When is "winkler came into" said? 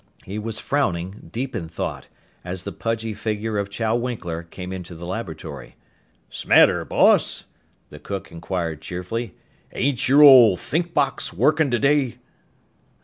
3.95-4.95